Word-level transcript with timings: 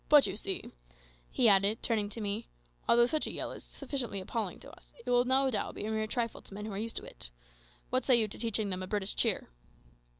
But 0.09 0.25
you 0.25 0.35
see," 0.35 0.71
he 1.29 1.47
added, 1.47 1.83
turning 1.83 2.09
to 2.09 2.21
me, 2.21 2.49
"although 2.89 3.05
such 3.05 3.27
a 3.27 3.31
yell 3.31 3.51
is 3.51 3.63
sufficiently 3.63 4.19
appalling 4.19 4.59
to 4.61 4.75
us, 4.75 4.91
it 5.05 5.07
will 5.07 5.25
no 5.25 5.51
doubt 5.51 5.75
be 5.75 5.85
a 5.85 5.91
mere 5.91 6.07
trifle 6.07 6.41
to 6.41 6.55
men 6.55 6.65
who 6.65 6.71
are 6.73 6.77
used 6.79 6.95
to 6.95 7.03
it. 7.05 7.29
What 7.91 8.03
say 8.03 8.15
you 8.15 8.27
to 8.27 8.39
teaching 8.39 8.71
them 8.71 8.81
a 8.81 8.87
British 8.87 9.15
cheer?" 9.15 9.49